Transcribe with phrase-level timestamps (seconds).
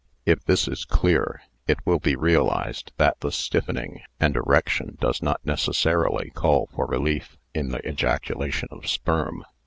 [0.25, 4.95] If this is clear, it will be realised that the stiffening and erec Mutual Adjustment
[4.95, 9.45] 4i tion does not necessarily call for relief in the ejacula tion of sperm.